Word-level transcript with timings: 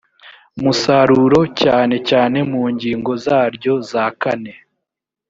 musaruro 0.61 1.41
cyane 1.61 1.95
cyane 2.09 2.37
mu 2.51 2.63
ngingo 2.73 3.11
zaryo 3.25 3.73
za 3.89 4.05
kane 4.21 4.53